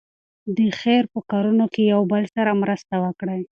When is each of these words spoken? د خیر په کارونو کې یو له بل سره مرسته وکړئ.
د 0.57 0.59
خیر 0.79 1.03
په 1.13 1.19
کارونو 1.31 1.65
کې 1.73 1.81
یو 1.93 2.01
له 2.03 2.07
بل 2.11 2.23
سره 2.35 2.59
مرسته 2.63 2.95
وکړئ. 3.05 3.41